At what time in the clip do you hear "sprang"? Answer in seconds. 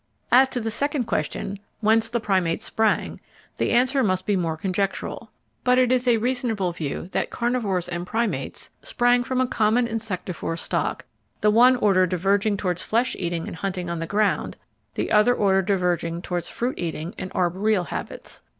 2.65-3.19, 8.81-9.23